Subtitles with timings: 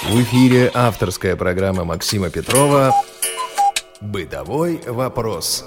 [0.00, 2.92] В эфире авторская программа Максима Петрова
[4.00, 5.64] «Бытовой вопрос».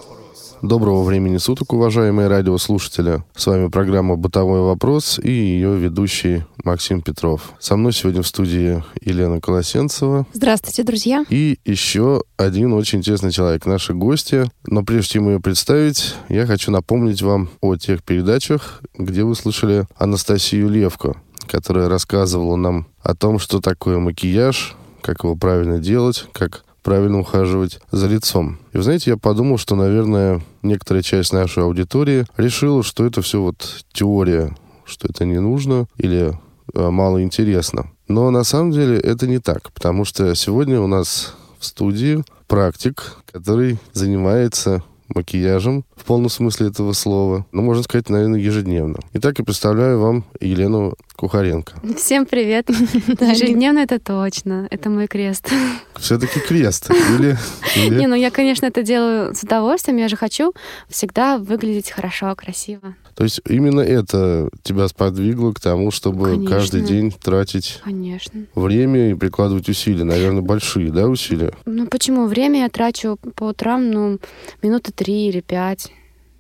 [0.62, 3.24] Доброго времени суток, уважаемые радиослушатели.
[3.36, 7.54] С вами программа «Бытовой вопрос» и ее ведущий Максим Петров.
[7.60, 10.26] Со мной сегодня в студии Елена Колосенцева.
[10.34, 11.24] Здравствуйте, друзья.
[11.30, 14.50] И еще один очень интересный человек, наши гости.
[14.66, 19.86] Но прежде чем ее представить, я хочу напомнить вам о тех передачах, где вы слышали
[19.98, 21.16] Анастасию Левко,
[21.48, 27.80] которая рассказывала нам о том, что такое макияж, как его правильно делать, как правильно ухаживать
[27.92, 28.60] за лицом.
[28.72, 33.86] И знаете, я подумал, что, наверное, некоторая часть нашей аудитории решила, что это все вот
[33.92, 34.56] теория,
[34.86, 36.38] что это не нужно или
[36.74, 37.92] э, мало интересно.
[38.08, 43.18] Но на самом деле это не так, потому что сегодня у нас в студии практик,
[43.32, 47.46] который занимается макияжем в полном смысле этого слова.
[47.52, 49.00] Ну, можно сказать, наверное, ежедневно.
[49.14, 51.74] Итак, я представляю вам Елену Кухаренко.
[51.98, 52.70] Всем привет.
[52.70, 54.68] Ежедневно это точно.
[54.70, 55.50] Это мой крест.
[55.96, 56.90] Все-таки крест.
[56.92, 57.38] Или,
[57.76, 58.00] или...
[58.00, 59.98] Не, ну я, конечно, это делаю с удовольствием.
[59.98, 60.54] Я же хочу
[60.90, 62.96] всегда выглядеть хорошо, красиво.
[63.16, 66.50] То есть именно это тебя сподвигло к тому, чтобы Конечно.
[66.50, 68.46] каждый день тратить Конечно.
[68.56, 70.04] время и прикладывать усилия.
[70.04, 71.54] Наверное, большие, да, усилия?
[71.66, 72.28] Ну почему?
[72.28, 74.20] Время я трачу по утрам, ну,
[74.62, 75.92] минуты три или пять.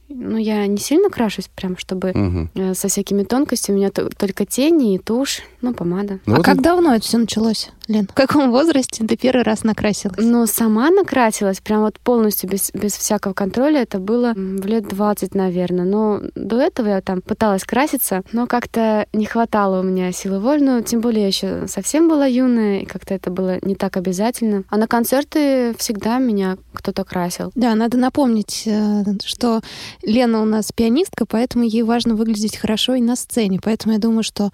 [0.07, 2.13] Ну, я не сильно крашусь, прям, чтобы
[2.55, 3.77] э, со всякими тонкостями.
[3.77, 6.19] У меня только тени и тушь, ну, помада.
[6.27, 8.07] Ну, а вот как это- давно это все началось, Лен?
[8.07, 10.17] В каком возрасте ты первый раз накрасилась?
[10.17, 13.81] Но сама накрасилась, прям вот полностью без, без всякого контроля.
[13.81, 15.85] Это было в лет 20, наверное.
[15.85, 20.61] Но до этого я там пыталась краситься, но как-то не хватало у меня силы воли.
[20.61, 24.63] Ну, тем более я еще совсем была юная, и как-то это было не так обязательно.
[24.69, 27.51] А на концерты всегда меня кто-то красил.
[27.55, 29.61] Да, надо напомнить, э, что
[30.01, 33.59] Лена у нас пианистка, поэтому ей важно выглядеть хорошо и на сцене.
[33.61, 34.51] Поэтому я думаю, что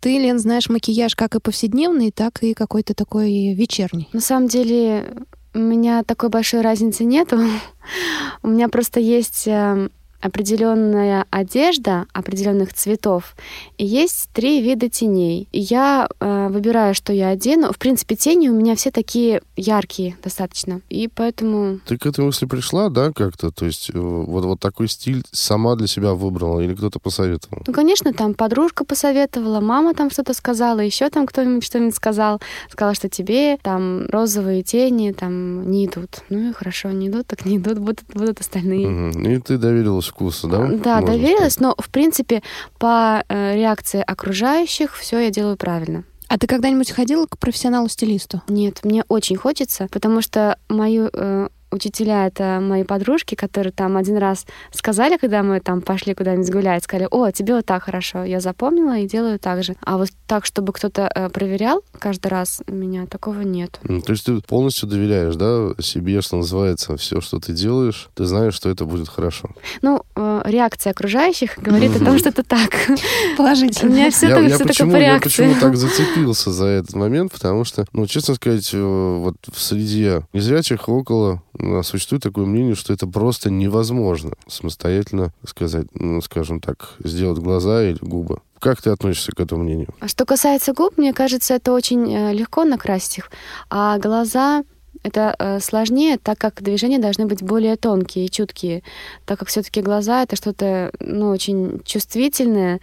[0.00, 4.08] ты, Лен, знаешь макияж как и повседневный, так и какой-то такой вечерний.
[4.12, 5.14] На самом деле
[5.54, 7.38] у меня такой большой разницы нету.
[8.42, 9.90] У меня просто есть эм,
[10.20, 13.34] определенная одежда определенных цветов,
[13.78, 15.48] и есть три вида теней.
[15.52, 17.72] И я э, выбираю, что я одену.
[17.72, 20.80] В принципе, тени у меня все такие яркие достаточно.
[20.88, 23.50] И поэтому Ты к этой мысли пришла, да, как-то?
[23.50, 27.62] То есть э, вот, вот такой стиль сама для себя выбрала или кто-то посоветовал?
[27.66, 32.40] Ну, конечно, там подружка посоветовала, мама там что-то сказала, еще там кто-нибудь что-нибудь сказал.
[32.68, 36.22] Сказала, что тебе там розовые тени там не идут.
[36.28, 38.86] Ну и хорошо, не идут, так не идут, будут, будут остальные.
[38.86, 39.26] Мгм.
[39.26, 40.58] И ты доверилась вкусу, да?
[40.58, 41.60] Да, можно доверилась, сказать?
[41.60, 42.42] но в принципе
[42.78, 46.04] по э, реакции окружающих все я делаю правильно.
[46.28, 48.42] А ты когда-нибудь ходила к профессионалу-стилисту?
[48.48, 54.16] Нет, мне очень хочется, потому что мои э, учителя это мои подружки, которые там один
[54.16, 58.24] раз сказали, когда мы там пошли куда-нибудь гулять, сказали, о, тебе вот так хорошо.
[58.24, 59.76] Я запомнила и делаю так же.
[59.84, 63.78] А вот так, чтобы кто-то э, проверял каждый раз, у меня такого нет.
[63.88, 68.24] М, То есть ты полностью доверяешь, да, себе, что называется, все, что ты делаешь, ты
[68.24, 69.50] знаешь, что это будет хорошо.
[69.82, 72.70] Ну, э, реакция окружающих говорит о том, что это так.
[73.34, 73.90] У Положительно.
[73.92, 75.28] меня все я, так, я по я реакции.
[75.28, 78.78] почему так зацепился за этот момент, потому что, ну, честно сказать, э,
[79.18, 81.42] вот в среде незрячих около
[81.82, 87.98] существует такое мнение, что это просто невозможно самостоятельно сказать, ну, скажем так, сделать глаза или
[88.00, 88.40] губы.
[88.58, 89.88] Как ты относишься к этому мнению?
[90.00, 93.30] А Что касается губ, мне кажется, это очень э, легко накрасить их,
[93.70, 94.64] а глаза
[95.02, 98.82] это э, сложнее, так как движения должны быть более тонкие и чуткие,
[99.24, 102.80] так как все-таки глаза это что-то ну, очень чувствительное,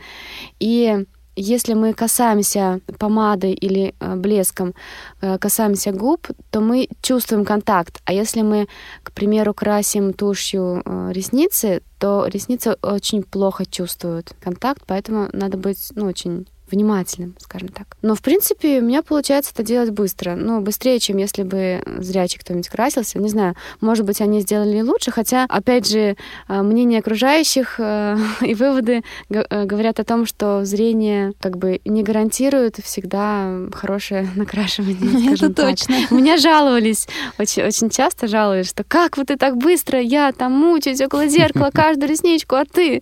[0.59, 1.05] и
[1.37, 4.73] если мы касаемся помадой или э, блеском,
[5.21, 8.01] э, касаемся губ, то мы чувствуем контакт.
[8.05, 8.67] А если мы,
[9.03, 15.91] к примеру, красим тушью э, ресницы, то ресницы очень плохо чувствуют контакт, поэтому надо быть
[15.95, 17.97] ну, очень внимательным, скажем так.
[18.01, 20.35] Но, в принципе, у меня получается это делать быстро.
[20.35, 23.19] Ну, быстрее, чем если бы зрячий кто-нибудь красился.
[23.19, 26.15] Не знаю, может быть, они сделали лучше, хотя, опять же,
[26.47, 32.03] э, мнение окружающих э, и выводы э, говорят о том, что зрение как бы не
[32.03, 35.69] гарантирует всегда хорошее накрашивание, Это так.
[35.69, 35.95] точно.
[36.11, 37.07] Меня жаловались,
[37.37, 41.69] очень, очень часто жаловались, что как вот ты так быстро, я там мучаюсь около зеркала
[41.73, 43.01] каждую ресничку, а ты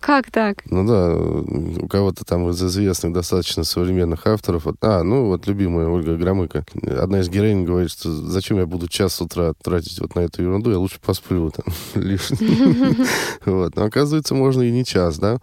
[0.00, 0.58] как так?
[0.70, 4.66] Ну да, у кого-то там из известных достаточно современных авторов.
[4.80, 6.64] А, ну вот любимая Ольга Громыко.
[6.82, 10.42] Одна из героинь говорит, что зачем я буду час с утра тратить вот на эту
[10.42, 12.38] ерунду, я лучше посплю там лишний.
[13.44, 13.76] Вот.
[13.76, 15.38] Но оказывается, можно и не час, да?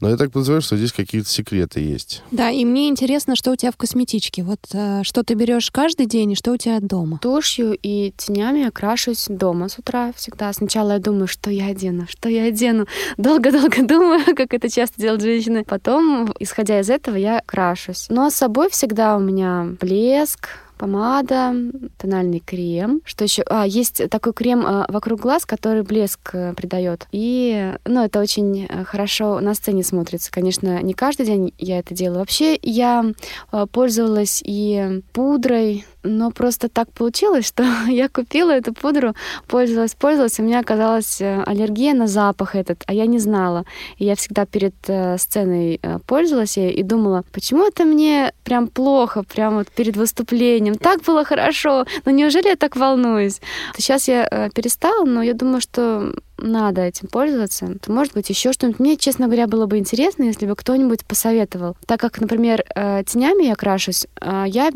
[0.00, 2.22] Но я так подозреваю, что здесь какие-то секреты есть.
[2.30, 4.42] Да, и мне интересно, что у тебя в косметичке.
[4.42, 7.18] Вот э, что ты берешь каждый день и что у тебя дома?
[7.20, 10.52] Тушью и тенями я крашусь дома с утра всегда.
[10.52, 12.86] Сначала я думаю, что я одену, что я одену.
[13.16, 15.64] Долго-долго думаю, как это часто делают женщины.
[15.64, 18.06] Потом, исходя из этого, этого я крашусь.
[18.08, 20.48] Ну а с собой всегда у меня блеск,
[20.80, 21.54] помада,
[21.98, 23.02] тональный крем.
[23.04, 23.42] Что еще?
[23.42, 27.06] А, есть такой крем а, вокруг глаз, который блеск а, придает.
[27.12, 30.32] И, ну, это очень э, хорошо на сцене смотрится.
[30.32, 32.20] Конечно, не каждый день я это делаю.
[32.20, 33.04] Вообще, я
[33.50, 39.14] а, пользовалась и пудрой, но просто так получилось, что я купила эту пудру,
[39.46, 43.64] пользовалась, пользовалась, и у меня оказалась аллергия на запах этот, а я не знала.
[43.98, 49.22] И я всегда перед э, сценой э, пользовалась и думала, почему это мне прям плохо,
[49.22, 50.74] прям вот перед выступлением.
[50.74, 51.86] Так было хорошо.
[52.04, 53.40] Но неужели я так волнуюсь?
[53.76, 57.78] Сейчас я э, перестала, но я думаю, что надо этим пользоваться.
[57.80, 58.80] То, может быть, еще что-нибудь.
[58.80, 61.76] Мне, честно говоря, было бы интересно, если бы кто-нибудь посоветовал.
[61.86, 64.70] Так как, например, э, тенями я крашусь, э, я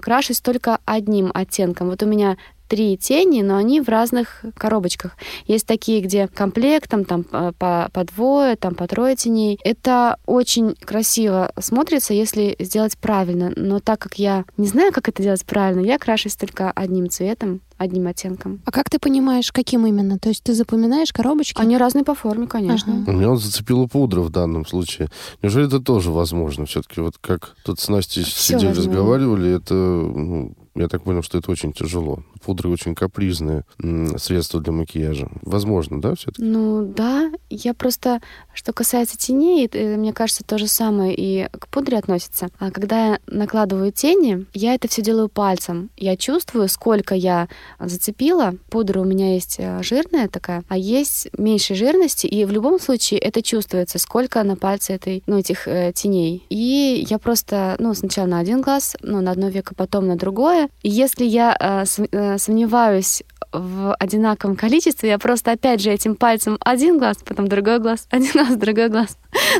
[0.00, 1.88] крашусь только одним оттенком.
[1.90, 2.36] Вот у меня
[2.68, 5.16] три тени, но они в разных коробочках.
[5.46, 9.58] Есть такие, где комплектом, там по, по двое, там по трое теней.
[9.64, 13.52] Это очень красиво смотрится, если сделать правильно.
[13.56, 17.60] Но так как я не знаю, как это делать правильно, я крашусь только одним цветом
[17.78, 18.60] одним оттенком.
[18.64, 20.18] А как ты понимаешь, каким именно?
[20.18, 21.58] То есть ты запоминаешь коробочки?
[21.60, 22.92] Они разные по форме, конечно.
[23.02, 23.10] Ага.
[23.10, 25.08] У меня вот зацепила пудра в данном случае.
[25.42, 26.66] Неужели это тоже возможно?
[26.66, 28.90] Все-таки вот как тут с Настей Все сидели, возможно.
[28.92, 32.22] разговаривали, это ну, я так понял, что это очень тяжело.
[32.44, 33.64] Пудры очень капризные
[34.16, 35.28] средства для макияжа.
[35.42, 36.42] Возможно, да, все-таки?
[36.42, 37.30] Ну да.
[37.50, 38.20] Я просто,
[38.54, 42.48] что касается теней, мне кажется, то же самое и к пудре относится.
[42.58, 45.90] А когда я накладываю тени, я это все делаю пальцем.
[45.96, 47.48] Я чувствую, сколько я
[47.80, 48.54] зацепила.
[48.70, 53.20] Пудра у меня есть э, жирная такая, а есть меньше жирности, и в любом случае
[53.20, 56.44] это чувствуется, сколько на пальце этой, ну, этих э, теней.
[56.48, 60.67] И я просто, ну, сначала на один глаз, ну, на одно веко, потом на другое,
[60.82, 63.22] если я э, э, сомневаюсь
[63.52, 68.32] в одинаковом количестве, я просто опять же этим пальцем один глаз, потом другой глаз, один
[68.32, 69.16] глаз, другой глаз.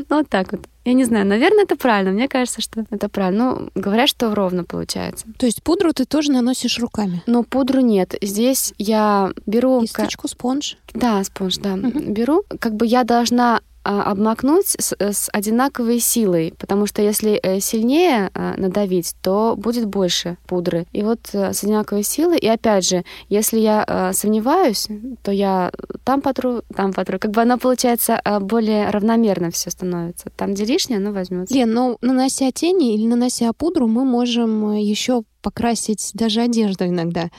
[0.08, 0.66] Ну, вот так вот.
[0.84, 2.12] Я не знаю, наверное, это правильно.
[2.12, 3.54] Мне кажется, что это правильно.
[3.54, 5.26] Ну, говорят, что ровно получается.
[5.36, 7.22] То есть пудру ты тоже наносишь руками?
[7.26, 8.14] Ну, пудру нет.
[8.22, 9.82] Здесь я беру...
[9.82, 10.78] Кисточку, спонж?
[10.94, 11.74] Да, спонж, да.
[11.74, 11.90] Угу.
[12.12, 12.44] Беру.
[12.58, 18.54] Как бы я должна обмакнуть с, с одинаковой силой, потому что если э, сильнее а,
[18.58, 20.86] надавить, то будет больше пудры.
[20.92, 22.38] И вот э, с одинаковой силой.
[22.38, 24.88] И опять же, если я э, сомневаюсь,
[25.22, 25.72] то я
[26.04, 27.18] там потру, там потру.
[27.18, 30.30] Как бы она получается более равномерно все становится.
[30.36, 31.54] Там, где лишнее, оно возьмется.
[31.54, 37.30] Лен, ну нанося тени или нанося пудру, мы можем еще покрасить даже одежду иногда.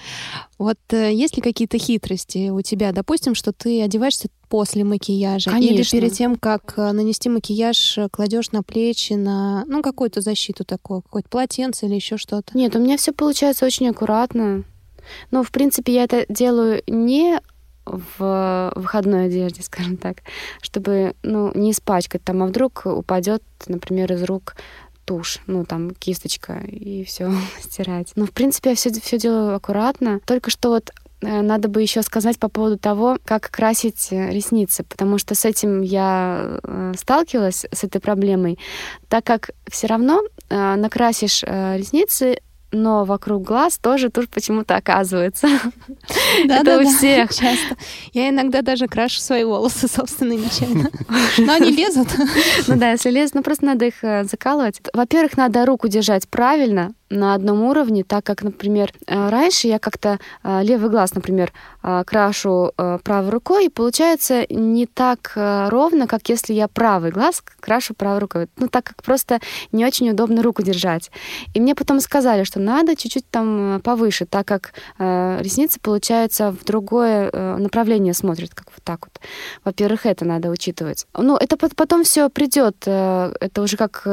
[0.57, 2.91] Вот э, есть ли какие-то хитрости у тебя?
[2.91, 5.75] Допустим, что ты одеваешься после макияжа Конечно.
[5.75, 10.65] или перед тем, как э, нанести макияж, э, кладешь на плечи, на ну какую-то защиту
[10.65, 12.57] такую, какое-то полотенце или еще что-то.
[12.57, 14.63] Нет, у меня все получается очень аккуратно.
[15.29, 17.39] Но, в принципе, я это делаю не
[17.85, 20.23] в выходной одежде, скажем так,
[20.61, 24.55] чтобы ну, не испачкать там, а вдруг упадет, например, из рук
[25.09, 28.11] тушь, ну там кисточка и все стирать.
[28.15, 30.19] Ну, в принципе, я все, все делаю аккуратно.
[30.23, 30.91] Только что вот
[31.21, 35.45] э, надо бы еще сказать по поводу того, как красить э, ресницы, потому что с
[35.45, 38.59] этим я э, сталкивалась, с этой проблемой,
[39.07, 40.21] так как все равно
[40.51, 42.39] накрасишь ресницы
[42.71, 45.47] но вокруг глаз тоже тушь почему-то оказывается.
[46.45, 47.29] Да, Это да, у всех.
[47.33, 47.75] Часто.
[48.13, 50.89] Я иногда даже крашу свои волосы, собственно, нечаянно.
[51.37, 52.07] Но они лезут.
[52.67, 54.81] Ну да, если лезут, ну просто надо их э, закалывать.
[54.93, 60.19] Во-первых, надо руку держать правильно, на одном уровне, так как, например, э, раньше я как-то
[60.43, 61.51] э, левый глаз, например,
[61.83, 62.71] э, крашу
[63.03, 68.47] правой рукой, и получается не так ровно, как если я правый глаз крашу правой рукой.
[68.57, 69.39] Ну, так как просто
[69.71, 71.11] не очень удобно руку держать.
[71.53, 77.31] И мне потом сказали, что надо чуть-чуть там повыше, так как ресницы, получается, в другое
[77.57, 79.19] направление смотрят, как вот так вот.
[79.63, 81.07] Во-первых, это надо учитывать.
[81.17, 82.87] Ну, это потом все придет.
[82.87, 84.03] Это уже как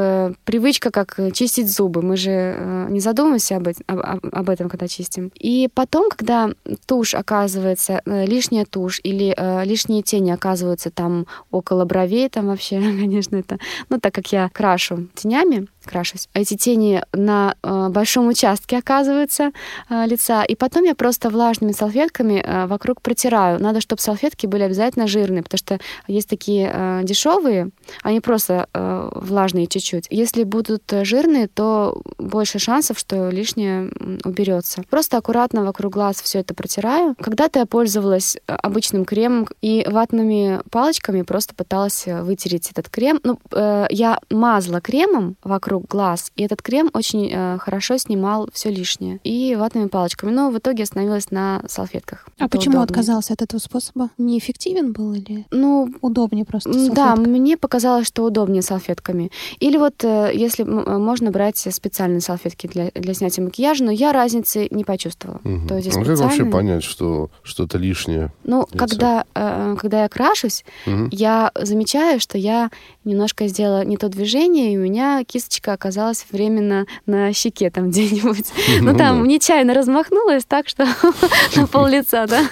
[0.44, 2.02] привычка, как чистить зубы.
[2.02, 5.30] Мы же не задумываемся об, об, об этом, когда чистим.
[5.34, 6.50] И потом, когда
[6.86, 12.80] тушь оказывается, э, лишняя тушь или э, лишние тени оказываются там около бровей, там вообще,
[12.80, 13.58] конечно, это...
[13.88, 16.28] Ну, так как я крашу тенями, крашусь.
[16.32, 19.52] А эти тени на э, большом участке оказываются
[19.88, 20.44] э, лица.
[20.44, 23.60] И потом я просто влажными салфетками э, вокруг протираю.
[23.62, 27.70] Надо, чтобы салфетки были обязательно жирные, потому что есть такие э, дешевые,
[28.02, 30.06] они просто э, влажные чуть-чуть.
[30.10, 33.90] Если будут жирные, то больше шансов, что лишнее
[34.24, 34.82] уберется.
[34.90, 37.14] Просто аккуратно вокруг глаз все это протираю.
[37.20, 43.20] Когда-то я пользовалась э, обычным кремом и ватными палочками просто пыталась вытереть этот крем.
[43.22, 46.32] Ну, э, я мазала кремом вокруг вокруг глаз.
[46.36, 49.20] И этот крем очень э, хорошо снимал все лишнее.
[49.24, 50.30] И ватными палочками.
[50.30, 52.26] Но в итоге остановилась на салфетках.
[52.38, 52.84] А Это почему удобнее.
[52.84, 54.10] отказался от этого способа?
[54.18, 57.30] Неэффективен был или Ну, удобнее просто М, Да, салфетка?
[57.30, 59.30] мне показалось, что удобнее салфетками.
[59.60, 64.12] Или вот э, если э, можно брать специальные салфетки для, для снятия макияжа, но я
[64.12, 65.40] разницы не почувствовала.
[65.44, 65.68] Мгм.
[65.68, 68.32] То есть Ну, как вообще понять, что что-то лишнее?
[68.44, 71.08] Ну, когда, э, когда я крашусь, Мгм.
[71.12, 72.70] я замечаю, что я
[73.04, 78.46] немножко сделала не то движение, и у меня кисточка оказалась временно на щеке там где-нибудь.
[78.80, 79.26] Ну, Ну там да.
[79.26, 80.86] нечаянно размахнулась так, что
[81.56, 82.42] на пол лица, да.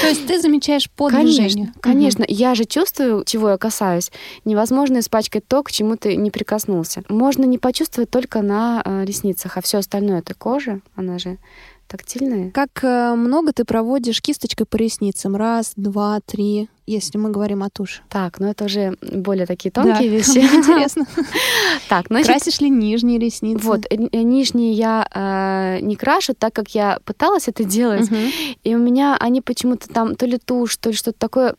[0.00, 1.72] То есть ты замечаешь по Конечно, движению?
[1.80, 2.24] конечно.
[2.28, 4.10] Я же чувствую, чего я касаюсь.
[4.44, 7.02] Невозможно испачкать то, к чему ты не прикоснулся.
[7.08, 11.38] Можно не почувствовать только на э, ресницах, а все остальное это кожа, она же
[11.86, 12.50] тактильная.
[12.52, 15.34] Как э, много ты проводишь кисточкой по ресницам?
[15.36, 18.02] Раз, два, три, если мы говорим о туши.
[18.08, 20.38] Так, ну это уже более такие тонкие Да, вещи.
[20.56, 21.06] Интересно.
[21.88, 23.64] Так, значит, Красишь ли нижние ресницы?
[23.64, 28.18] вот, э, э, нижние я э, не крашу, так как я пыталась это делать, Мгм.
[28.62, 31.54] и у меня они почему-то там то ли тушь, то ли что-то такое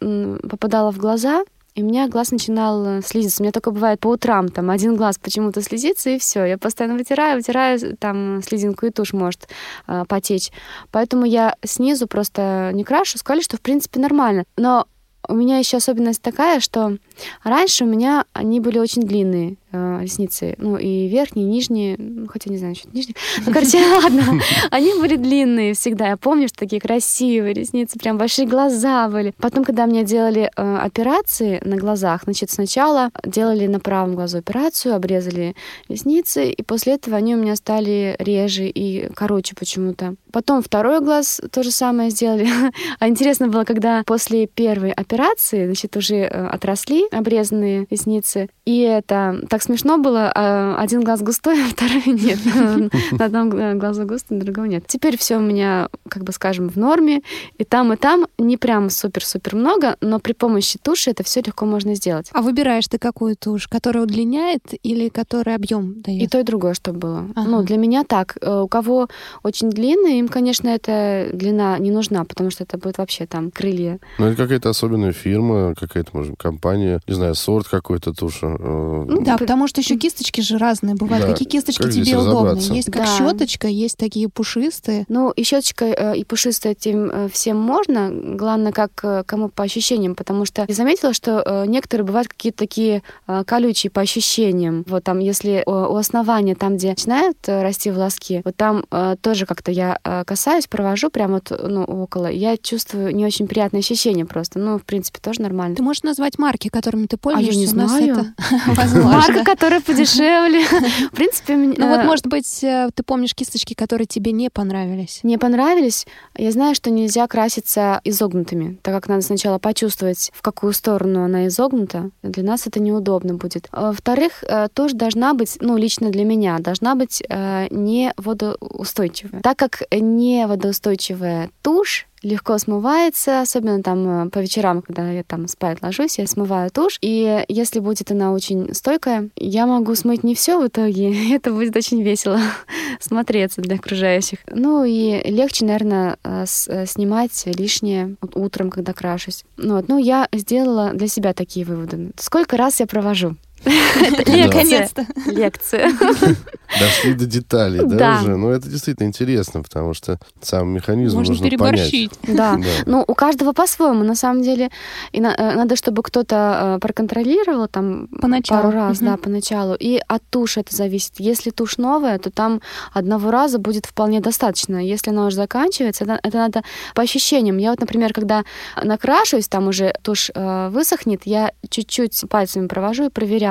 [0.49, 3.41] попадало в глаза, и у меня глаз начинал э, слизиться.
[3.41, 6.43] У меня такое бывает по утрам, там один глаз почему-то слезится, и все.
[6.43, 9.47] Я постоянно вытираю, вытираю, там слезинку и тушь может
[9.87, 10.51] э, потечь.
[10.91, 13.17] Поэтому я снизу просто не крашу.
[13.17, 14.43] Сказали, что в принципе нормально.
[14.57, 14.85] Но
[15.31, 16.97] у меня еще особенность такая, что
[17.43, 22.49] раньше у меня они были очень длинные ресницы, ну и верхние, и нижние, ну, хотя
[22.49, 23.15] не знаю, что нижние.
[23.45, 24.23] Ну, короче, ладно,
[24.71, 26.09] они были длинные всегда.
[26.09, 29.33] Я помню, что такие красивые ресницы, прям большие глаза были.
[29.37, 34.95] Потом, когда мне делали э, операции на глазах, значит, сначала делали на правом глазу операцию,
[34.95, 35.55] обрезали
[35.89, 40.15] ресницы, и после этого они у меня стали реже и короче почему-то.
[40.31, 42.47] Потом второй глаз то же самое сделали.
[42.99, 49.41] А интересно было, когда после первой операции, значит, уже э, отросли обрезанные ресницы, и это
[49.49, 50.31] так смешно было.
[50.35, 52.39] а Один глаз густой, а второй нет.
[53.11, 54.83] На одном гла- глазу густой, на другом нет.
[54.87, 57.21] Теперь все у меня, как бы скажем, в норме.
[57.57, 61.65] И там, и там не прям супер-супер много, но при помощи туши это все легко
[61.65, 62.29] можно сделать.
[62.33, 66.31] А выбираешь ты какую тушь, которая удлиняет или которая объем И дает?
[66.31, 67.25] то, и другое, чтобы было.
[67.35, 67.49] Ага.
[67.49, 68.37] Ну, для меня так.
[68.41, 69.07] Э, У кого
[69.43, 73.99] очень длинные, им, конечно, эта длина не нужна, потому что это будет вообще там крылья.
[74.17, 78.45] Ну, это какая-то особенная фирма, какая-то, может, компания, не знаю, сорт какой-то туши.
[78.47, 81.25] э, Да, потому что еще кисточки же разные бывают.
[81.25, 81.33] Да.
[81.33, 82.57] Какие кисточки Как тебе удобны?
[82.57, 83.17] Есть как Да.
[83.17, 85.03] щеточка, есть такие пушистые.
[85.09, 88.09] Ну, и щеточкой э, и пушистой этим э, всем можно.
[88.13, 93.03] Главное, как э, кому по ощущениям, потому что я заметила, что некоторые бывают какие-то такие
[93.45, 94.85] колючие по ощущениям.
[94.87, 98.85] Вот там, если у основания, там, где начинают расти волоски, вот там
[99.21, 104.25] тоже как-то я касаюсь, провожу прямо вот, ну, около, я чувствую не очень приятные ощущения
[104.25, 104.59] просто.
[104.59, 105.75] Ну, в принципе, тоже нормально.
[105.75, 107.53] Ты можешь назвать марки, которыми ты А пользуешься?
[107.53, 108.33] я не знаю.
[109.03, 110.63] Марка, которая подешевле.
[110.65, 114.49] В принципе, мне- Ну вот, э, может быть, э, ты помнишь кисточки, которые тебе не
[114.49, 115.19] понравились?
[115.23, 116.05] Не понравились.
[116.37, 121.47] Я знаю, что нельзя краситься изогнутыми, так как надо сначала почувствовать, в какую сторону она
[121.47, 122.09] изогнута.
[122.23, 123.67] Для нас это неудобно будет.
[123.71, 127.23] А, Во-вторых, э, тоже должна быть, ну, лично для меня, должна быть
[127.71, 129.41] не водоустойчивая.
[129.41, 135.47] Так как не водоустойчивая тушь, легко смывается, особенно там э, по вечерам, когда я там
[135.47, 136.97] спать ложусь, я смываю тушь.
[137.01, 141.35] И если будет она очень стойкая, я могу смыть не все в итоге.
[141.35, 142.39] Это будет очень весело
[142.99, 144.39] смотреться для окружающих.
[144.49, 149.43] Ну и легче, наверное, э, э, снимать лишнее утром, когда крашусь.
[149.57, 152.11] Ну, вот, ну, я сделала для себя такие выводы.
[152.17, 153.35] Сколько раз я провожу?
[153.65, 154.45] Лекция.
[154.45, 155.05] Наконец-то.
[155.27, 155.91] Лекция.
[156.79, 158.35] Дошли до деталей, да, уже?
[158.37, 162.11] Ну, это действительно интересно, потому что сам механизм Можно нужно переборщить.
[162.27, 162.57] Да.
[162.85, 164.69] Ну, у каждого по-своему, на самом деле.
[165.11, 168.61] И э, надо, чтобы кто-то э, проконтролировал там Поначалу.
[168.61, 169.75] пару раз, да, поначалу.
[169.79, 171.13] И от туши это зависит.
[171.19, 172.61] Если тушь новая, то там
[172.93, 174.77] одного раза будет вполне достаточно.
[174.77, 176.61] Если она уже заканчивается, это, это надо
[176.95, 177.57] по ощущениям.
[177.57, 178.43] Я вот, например, когда
[178.81, 183.50] накрашиваюсь, там уже тушь э, высохнет, я чуть-чуть пальцами провожу и проверяю,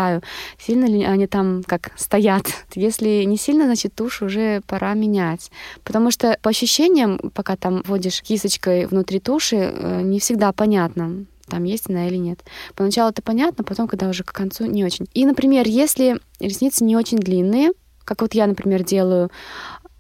[0.59, 2.47] сильно ли они там как стоят.
[2.75, 5.51] Если не сильно, значит, тушь уже пора менять.
[5.85, 11.65] Потому что по ощущениям, пока там вводишь кисточкой внутри туши, э, не всегда понятно, там
[11.65, 12.41] есть она или нет.
[12.75, 15.07] Поначалу это понятно, потом, когда уже к концу, не очень.
[15.13, 17.71] И, например, если ресницы не очень длинные,
[18.05, 19.31] как вот я, например, делаю,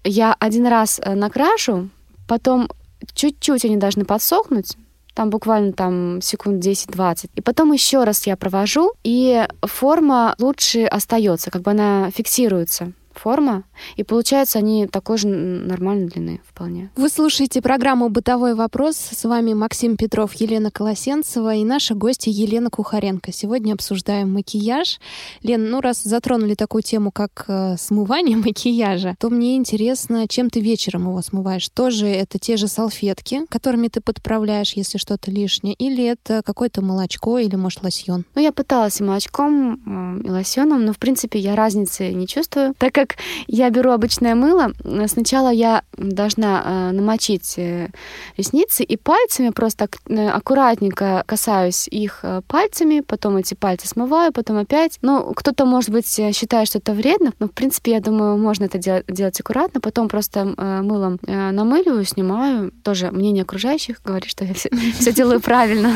[0.04, 1.90] я один раз э, накрашу,
[2.26, 2.68] потом
[3.14, 4.76] чуть-чуть они должны подсохнуть,
[5.14, 7.30] там буквально там секунд 10-20.
[7.34, 12.92] И потом еще раз я провожу, и форма лучше остается, как бы она фиксируется.
[13.14, 13.64] Форма,
[13.96, 16.90] и получается они такой же нормальной длины вполне.
[16.96, 18.96] Вы слушаете программу «Бытовой вопрос».
[18.96, 23.32] С вами Максим Петров, Елена Колосенцева и наша гостья Елена Кухаренко.
[23.32, 25.00] Сегодня обсуждаем макияж.
[25.42, 30.60] Лен, ну раз затронули такую тему, как э, смывание макияжа, то мне интересно, чем ты
[30.60, 31.68] вечером его смываешь?
[31.68, 37.38] Тоже это те же салфетки, которыми ты подправляешь, если что-то лишнее, или это какое-то молочко
[37.38, 38.24] или, может, лосьон?
[38.34, 42.99] Ну, я пыталась и молочком, и лосьоном, но, в принципе, я разницы не чувствую, так
[43.00, 43.16] как
[43.46, 44.72] я беру обычное мыло.
[45.06, 47.88] Сначала я должна э, намочить э,
[48.36, 54.98] ресницы и пальцами просто э, аккуратненько касаюсь их пальцами, потом эти пальцы смываю, потом опять.
[55.02, 58.78] Ну, кто-то, может быть, считает, что это вредно, но, в принципе, я думаю, можно это
[58.78, 59.80] делать, делать аккуратно.
[59.80, 60.44] Потом просто
[60.82, 62.72] мылом намыливаю, снимаю.
[62.82, 65.94] Тоже мнение окружающих говорит, что я все, все делаю правильно.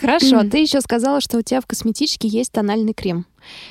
[0.00, 3.26] Хорошо, ты еще сказала, что у тебя в косметичке есть тональный крем.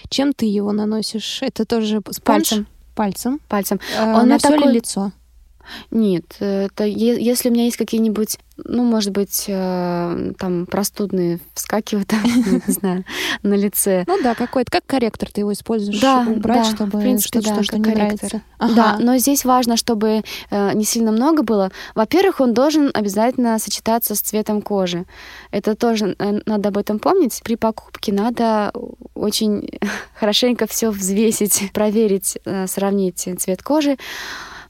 [0.10, 1.40] Чем ты его наносишь?
[1.42, 2.68] Это тоже с пальцем.
[2.96, 3.40] Пальцем.
[3.48, 3.80] Пальцем.
[3.98, 4.68] Э, Он на все такой...
[4.68, 5.12] ли лицо?
[5.92, 12.72] Нет, это если у меня есть какие-нибудь ну, может быть, э, там простудные вскакивают, не
[12.72, 13.04] знаю,
[13.44, 14.04] на лице.
[14.08, 17.56] Ну да, какой-то, как корректор ты его используешь, да, убрать, да, чтобы в принципе, что,
[17.56, 18.42] да, что не нравится.
[18.60, 18.74] Ага.
[18.76, 21.72] Да, но здесь важно, чтобы э, не сильно много было.
[21.96, 25.06] Во-первых, он должен обязательно сочетаться с цветом кожи.
[25.50, 27.42] Это тоже э, надо об этом помнить.
[27.44, 28.72] При покупке надо
[29.16, 29.68] очень
[30.14, 33.98] хорошенько все взвесить, проверить, э, сравнить цвет кожи.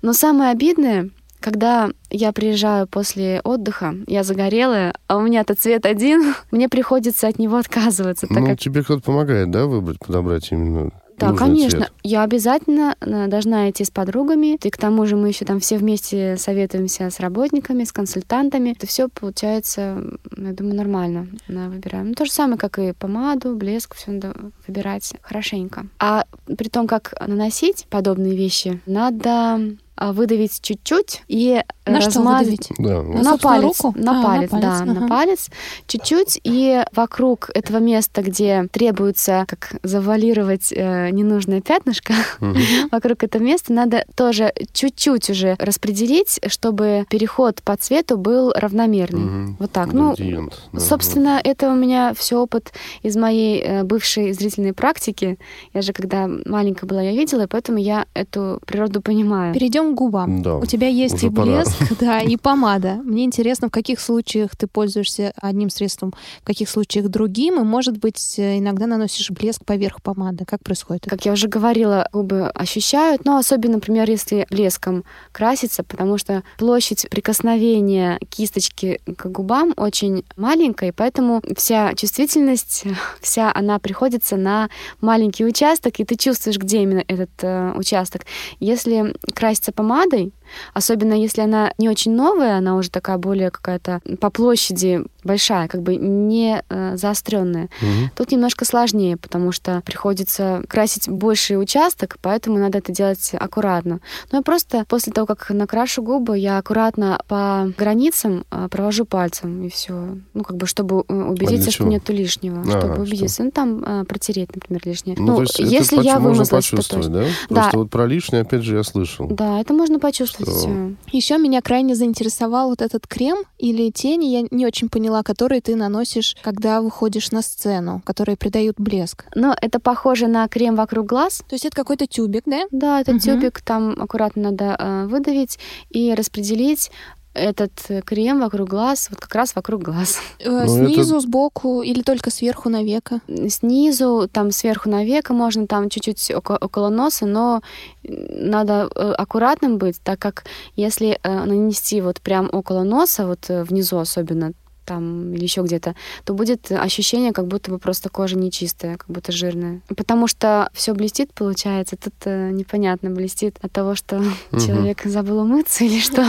[0.03, 1.09] Но самое обидное—
[1.43, 7.37] когда я приезжаю после отдыха, я загорелая, а у меня-то цвет один, мне приходится от
[7.37, 8.27] него отказываться.
[8.27, 8.59] Так ну, как...
[8.59, 11.79] тебе кто-то помогает, да, выбрать, подобрать именно да, конечно.
[11.79, 11.93] Цвет.
[12.01, 14.57] Я обязательно э, должна идти с подругами.
[14.61, 18.71] И к тому же мы еще там все вместе советуемся с работниками, с консультантами.
[18.71, 20.03] Это все получается,
[20.35, 22.09] я думаю, нормально выбираем.
[22.09, 24.33] Ну, то же самое, как и помаду, блеск, все надо
[24.67, 25.85] выбирать хорошенько.
[25.99, 26.25] А
[26.57, 33.23] при том, как наносить подобные вещи, надо выдавить чуть-чуть и на размазать что Да, вот.
[33.23, 33.93] на, палец, руку?
[33.97, 34.99] на а, палец, на палец, да, ага.
[34.99, 35.49] на палец
[35.87, 42.55] чуть-чуть и вокруг этого места, где требуется как завалировать э, ненужное пятнышко, угу.
[42.91, 49.49] вокруг этого места надо тоже чуть-чуть уже распределить, чтобы переход по цвету был равномерный.
[49.49, 49.55] Угу.
[49.59, 49.91] Вот так.
[49.93, 52.71] Ну, Градиент, да, собственно, это у меня все опыт
[53.01, 55.37] из моей э, бывшей зрительной практики.
[55.73, 59.53] Я же когда маленькая была, я видела, и поэтому я эту природу понимаю.
[59.53, 60.41] Перейдем к губам.
[60.41, 63.01] Да, У тебя есть и блеск, да, и помада.
[63.03, 67.97] Мне интересно, в каких случаях ты пользуешься одним средством, в каких случаях другим, и, может
[67.97, 70.45] быть, иногда наносишь блеск поверх помады.
[70.45, 76.17] Как происходит Как я уже говорила, губы ощущают, но особенно, например, если блеском краситься, потому
[76.17, 82.85] что площадь прикосновения кисточки к губам очень маленькая, и поэтому вся чувствительность,
[83.21, 84.69] вся она приходится на
[85.01, 88.25] маленький участок, и ты чувствуешь, где именно этот э, участок.
[88.59, 90.33] Если краситься помадой,
[90.73, 95.81] особенно если она не очень новая, она уже такая более какая-то по площади большая, как
[95.81, 97.69] бы не э, заостренная.
[97.81, 98.11] Угу.
[98.15, 103.99] Тут немножко сложнее, потому что приходится красить больший участок, поэтому надо это делать аккуратно.
[104.31, 109.63] Но я просто после того, как накрашу губы, я аккуратно по границам э, провожу пальцем
[109.63, 113.43] и все, ну как бы чтобы э, убедиться, что нету лишнего, а, чтобы убедиться, что?
[113.43, 115.15] ну там э, протереть, например, лишнее.
[115.19, 117.09] Ну, ну если я вымазалась, то точно.
[117.09, 117.23] да?
[117.49, 117.55] да.
[117.55, 119.27] Просто вот про лишнее опять же я слышал.
[119.27, 120.42] Да, это можно почувствовать.
[120.43, 120.93] Что...
[121.11, 125.61] Еще меня крайне заинтересовал вот этот крем или тени, я не очень поняла поняла, которые
[125.61, 129.25] ты наносишь, когда выходишь на сцену, которые придают блеск.
[129.35, 131.43] Но это похоже на крем вокруг глаз.
[131.47, 132.63] То есть это какой-то тюбик, да?
[132.71, 133.19] Да, это угу.
[133.19, 136.89] тюбик, там аккуратно надо э, выдавить и распределить
[137.33, 137.71] этот
[138.05, 140.19] крем вокруг глаз, вот как раз вокруг глаз.
[140.39, 141.19] Э, ну, снизу, это...
[141.21, 143.21] сбоку или только сверху на века?
[143.49, 147.61] Снизу, там сверху на века, можно там чуть-чуть около, около носа, но
[148.03, 153.97] надо э, аккуратным быть, так как если э, нанести вот прям около носа, вот внизу
[153.97, 154.53] особенно,
[154.85, 159.31] там или еще где-то, то будет ощущение, как будто бы просто кожа нечистая, как будто
[159.31, 159.81] жирная.
[159.87, 161.95] Потому что все блестит, получается.
[161.95, 164.59] Тут э, непонятно, блестит от того, что угу.
[164.59, 166.25] человек забыл умыться или что.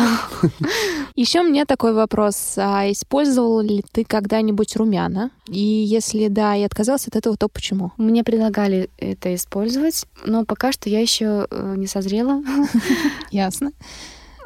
[1.14, 2.54] Еще у меня такой вопрос.
[2.56, 5.30] А использовал ли ты когда-нибудь румяна?
[5.48, 7.92] И если да, и отказался от этого, то почему?
[7.96, 12.42] Мне предлагали это использовать, но пока что я еще э, не созрела.
[13.30, 13.72] Ясно.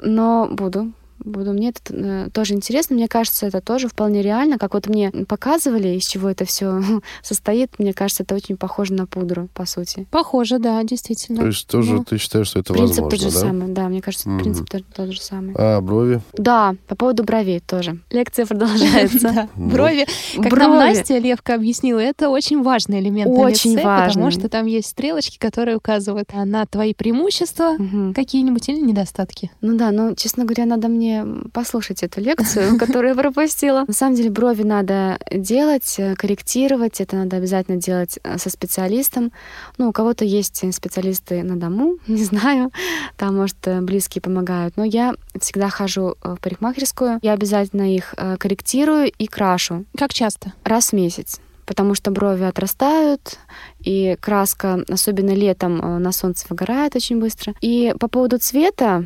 [0.03, 1.53] Но буду буду.
[1.53, 2.97] Мне это э, тоже интересно.
[2.97, 4.59] Мне кажется, это тоже вполне реально.
[4.59, 6.81] Как вот мне показывали, из чего это все
[7.23, 10.07] состоит, мне кажется, это очень похоже на пудру, по сути.
[10.11, 11.41] Похоже, да, действительно.
[11.41, 13.41] То есть тоже ну, ты считаешь, что это принцип возможно, тот же да?
[13.41, 13.89] самый, да.
[13.89, 14.39] мне кажется, Мгм.
[14.41, 15.55] принцип тот, тот же самый.
[15.57, 16.21] А брови?
[16.35, 17.99] Да, по поводу бровей тоже.
[18.11, 19.49] Лекция продолжается.
[19.59, 19.71] Ну.
[19.71, 20.95] Брови, как нам Брови.
[20.95, 25.77] Настя Левка объяснила, это очень важный элемент Очень лице, потому что там есть стрелочки, которые
[25.77, 27.77] указывают на твои преимущества
[28.15, 29.51] какие-нибудь или недостатки.
[29.61, 31.08] Ну да, ну, честно говоря, надо мне
[31.53, 33.85] послушать эту лекцию, которую я пропустила.
[33.87, 37.01] На самом деле брови надо делать, э, корректировать.
[37.01, 39.33] Это надо обязательно делать э, со специалистом.
[39.77, 42.71] Ну, у кого-то есть специалисты на дому, не знаю.
[43.17, 44.77] Там, может, э, близкие помогают.
[44.77, 47.19] Но я всегда хожу в парикмахерскую.
[47.23, 50.53] Я обязательно их корректирую и крашу Как часто?
[50.65, 51.41] раз в месяц.
[51.67, 53.39] Потому что брови отрастают,
[53.81, 57.53] и краска, особенно летом, на солнце выгорает очень быстро.
[57.61, 59.05] И по поводу цвета,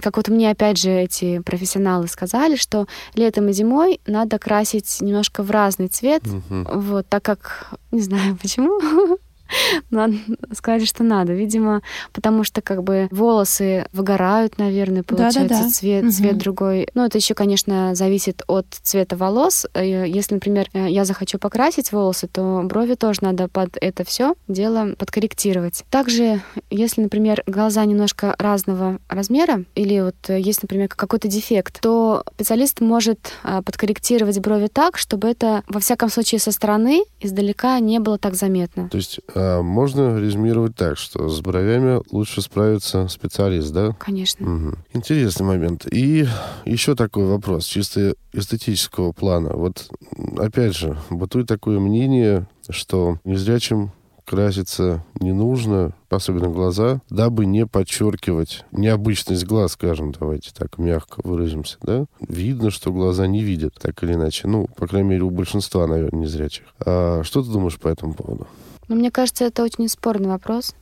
[0.00, 5.42] как вот мне опять же эти профессионалы сказали, что летом и зимой надо красить немножко
[5.42, 6.66] в разный цвет, Мгм.
[6.72, 9.18] вот, так как, не знаю почему,
[9.90, 10.14] надо
[10.52, 11.32] сказать, что надо.
[11.32, 11.82] Видимо,
[12.12, 15.70] потому что как бы волосы выгорают, наверное, получается Да-да-да.
[15.70, 16.12] цвет, Мгм.
[16.12, 16.88] цвет другой.
[16.94, 19.66] Ну, это еще, конечно, зависит от цвета волос.
[19.74, 24.34] Э, Если, например, э, я захочу покрасить волосы, то брови тоже надо под это все
[24.48, 25.84] дело подкорректировать.
[25.90, 32.22] Также, если, например, глаза немножко разного размера, или вот э, есть, например, какой-то дефект, то
[32.34, 33.32] специалист может
[33.64, 38.88] подкорректировать брови так, чтобы это, во всяком случае, со стороны, издалека не было так заметно.
[38.88, 39.20] То есть
[39.62, 43.94] можно резюмировать так, что с бровями лучше справится специалист, да?
[43.98, 44.46] Конечно.
[44.46, 44.78] Мгм.
[44.92, 45.86] Интересный момент.
[45.90, 46.26] И
[46.64, 49.50] еще такой вопрос, чисто эстетического плана.
[49.50, 49.90] Вот,
[50.36, 53.92] опять же, бытует такое мнение, что незрячим
[54.28, 61.78] краситься не нужно, особенно глаза, дабы не подчеркивать необычность глаз, скажем, давайте так мягко выразимся,
[61.82, 62.04] да?
[62.20, 64.46] Видно, что глаза не видят, так или иначе.
[64.46, 66.66] Ну, по крайней мере, у большинства, наверное, незрячих.
[66.84, 68.46] А что ты думаешь по этому поводу?
[68.88, 70.74] Но мне кажется, это очень спорный вопрос,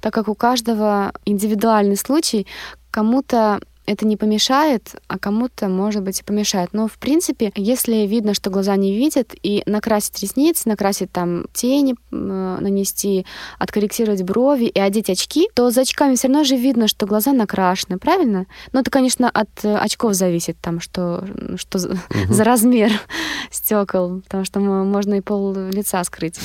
[0.00, 2.46] так как у каждого индивидуальный случай,
[2.90, 6.70] кому-то это не помешает, а кому-то, может быть, и помешает.
[6.72, 11.94] Но, в принципе, если видно, что глаза не видят, и накрасить ресницы, накрасить там тени,
[12.12, 13.26] м, нанести,
[13.58, 17.98] откорректировать брови и одеть очки, то за очками все равно же видно, что глаза накрашены,
[17.98, 18.46] правильно?
[18.72, 21.24] Но это, конечно, от э, очков зависит, там, что,
[21.56, 21.96] что за-
[22.28, 22.92] за размер
[23.50, 26.38] стекол, потому что можно и пол лица скрыть.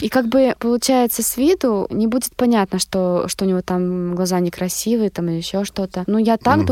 [0.00, 4.40] И как бы получается с виду не будет понятно, что, что у него там глаза
[4.40, 6.04] некрасивые там или еще что-то.
[6.06, 6.66] Ну, я так Мгм.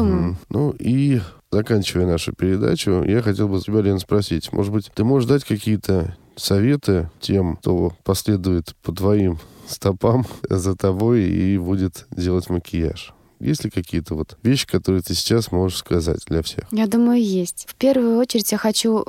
[0.48, 1.20] Ну и
[1.50, 4.52] заканчивая нашу передачу, я хотел бы тебя, Лен, спросить.
[4.52, 11.22] Может быть, ты можешь дать какие-то советы тем, кто последует по твоим стопам за тобой
[11.24, 13.14] и будет делать макияж?
[13.40, 16.64] Есть ли какие-то вот вещи, которые ты сейчас можешь сказать для всех?
[16.72, 17.66] Я думаю, есть.
[17.68, 19.04] В первую очередь я хочу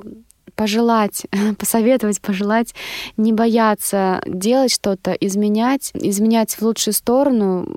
[0.55, 1.25] пожелать,
[1.57, 2.73] посоветовать, пожелать
[3.17, 7.67] не бояться делать что-то, изменять, изменять в лучшую сторону,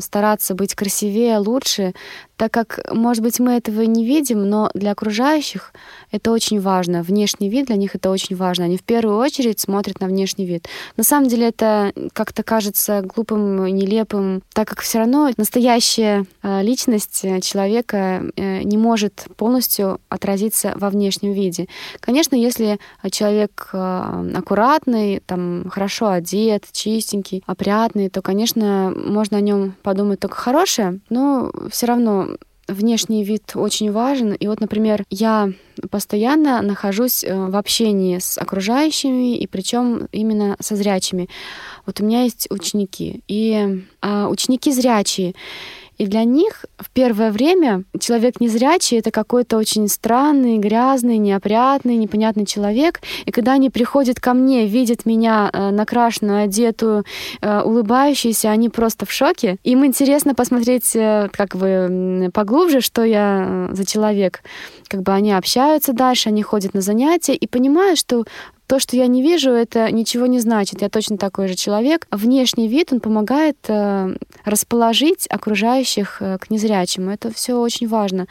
[0.00, 1.92] стараться быть красивее, лучше,
[2.40, 5.74] так как, может быть, мы этого не видим, но для окружающих
[6.10, 7.02] это очень важно.
[7.02, 8.64] Внешний вид для них это очень важно.
[8.64, 10.66] Они в первую очередь смотрят на внешний вид.
[10.96, 17.20] На самом деле это как-то кажется глупым, нелепым, так как все равно настоящая э, личность
[17.24, 21.68] э, человека э, не может полностью отразиться во внешнем виде.
[22.00, 22.78] Конечно, если
[23.10, 31.00] человек аккуратный, там хорошо одет, чистенький, опрятный, то, конечно, можно о нем подумать только хорошее,
[31.10, 32.29] но все равно
[32.72, 34.32] внешний вид очень важен.
[34.32, 35.52] И вот, например, я
[35.90, 41.28] постоянно нахожусь э, в общении с окружающими, и причем именно со зрячими.
[41.86, 45.34] Вот у меня есть ученики, и а, ученики зрячие.
[46.00, 52.46] И для них в первое время человек незрячий— это какой-то очень странный, грязный, неопрятный, непонятный
[52.46, 53.02] человек.
[53.26, 57.04] И когда они приходят ко мне, видят меня э, накрашенную, одетую,
[57.42, 59.58] э, улыбающуюся, они просто в шоке.
[59.62, 64.40] Им интересно посмотреть э, как бы поглубже, что я за человек.
[64.90, 68.24] Как бы они общаются дальше, они ходят на занятия и понимают, что
[68.66, 70.82] то, что я не вижу, это ничего не значит.
[70.82, 72.08] Я точно такой же человек.
[72.10, 77.12] Внешний вид, он помогает э, расположить окружающих э, к незрячему.
[77.12, 78.26] Это все очень важно.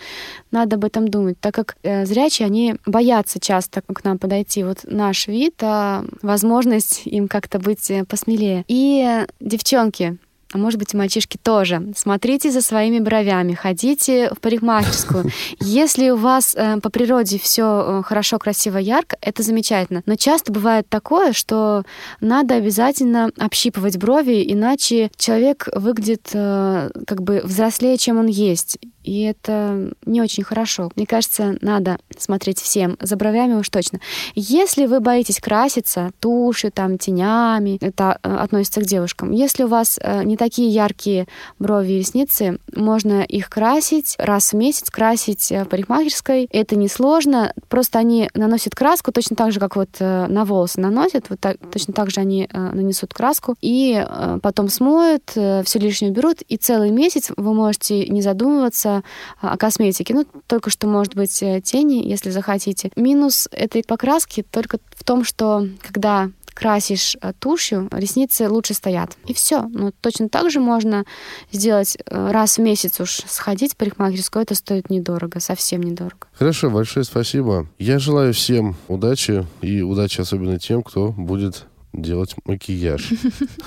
[0.52, 4.66] Надо об этом думать, так как э, зрячие, они боятся часто к нам подойти.
[4.66, 8.66] Вот наш вид, а возможность им как-то быть э, посмелее.
[8.68, 10.18] И э, девчонки,
[10.52, 11.92] а может быть, и мальчишки тоже.
[11.96, 15.26] Смотрите за своими бровями, ходите в парикмахерскую.
[15.60, 20.02] Если у вас э, по природе все хорошо, красиво, ярко, это замечательно.
[20.08, 21.84] Но часто бывает такое, что
[22.20, 28.80] надо обязательно общипывать брови, иначе человек выглядит э, как бы взрослее, чем он есть.
[29.10, 30.92] И это не очень хорошо.
[30.96, 34.00] Мне кажется, надо смотреть всем, за бровями уж точно.
[34.36, 39.32] Если вы боитесь краситься тушью, там, тенями, это э, относится к девушкам.
[39.32, 44.56] Если у вас э, не такие яркие брови и ресницы, можно их красить раз в
[44.56, 46.48] месяц, красить в парикмахерской.
[46.52, 51.40] Это несложно, просто они наносят краску точно так же, как вот на волосы наносят, вот
[51.40, 54.06] так, точно так же они нанесут краску, и
[54.44, 58.99] потом смоют, все лишнее уберут, и целый месяц вы можете не задумываться
[59.42, 60.14] о косметике.
[60.14, 62.92] Ну, только что, может быть, э, тени, если захотите.
[62.96, 69.18] Минус этой покраски только в том, что когда красишь э, тушью, ресницы лучше стоят.
[69.26, 69.64] И все.
[69.64, 71.06] Но точно так же можно
[71.52, 74.44] сделать э, раз в месяц уж сходить в парикмахерскую.
[74.44, 76.28] Это стоит недорого, совсем недорого.
[76.34, 77.68] Хорошо, большое спасибо.
[77.78, 83.12] Я желаю всем удачи и удачи особенно тем, кто будет делать макияж.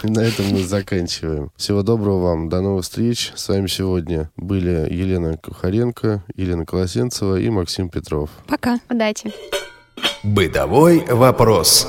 [0.03, 1.51] На этом мы заканчиваем.
[1.57, 2.49] Всего доброго вам.
[2.49, 3.33] До новых встреч.
[3.35, 8.31] С вами сегодня были Елена Кухаренко, Елена Колосенцева и Максим Петров.
[8.47, 8.81] Пока.
[8.91, 9.33] Удачи.
[10.23, 11.87] Бытовой вопрос.